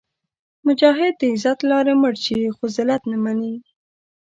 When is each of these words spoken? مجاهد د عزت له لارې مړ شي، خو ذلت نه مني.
مجاهد 0.67 1.13
د 1.17 1.21
عزت 1.33 1.57
له 1.63 1.67
لارې 1.71 1.93
مړ 2.01 2.13
شي، 2.23 2.41
خو 2.55 2.63
ذلت 2.75 3.01
نه 3.11 3.17
مني. 3.23 3.55